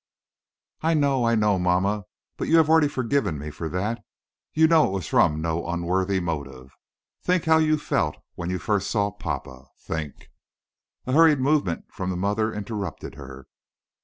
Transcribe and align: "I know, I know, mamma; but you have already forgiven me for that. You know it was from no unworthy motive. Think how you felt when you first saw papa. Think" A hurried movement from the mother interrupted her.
"I 0.81 0.95
know, 0.95 1.25
I 1.27 1.35
know, 1.35 1.59
mamma; 1.59 2.05
but 2.35 2.47
you 2.47 2.57
have 2.57 2.69
already 2.71 2.87
forgiven 2.87 3.37
me 3.37 3.51
for 3.51 3.69
that. 3.69 4.03
You 4.51 4.65
know 4.67 4.87
it 4.87 4.91
was 4.93 5.05
from 5.07 5.43
no 5.43 5.67
unworthy 5.67 6.19
motive. 6.19 6.75
Think 7.21 7.45
how 7.45 7.59
you 7.59 7.77
felt 7.77 8.17
when 8.33 8.49
you 8.49 8.57
first 8.57 8.89
saw 8.89 9.11
papa. 9.11 9.67
Think" 9.79 10.31
A 11.05 11.11
hurried 11.13 11.39
movement 11.39 11.85
from 11.91 12.09
the 12.09 12.17
mother 12.17 12.51
interrupted 12.51 13.13
her. 13.13 13.45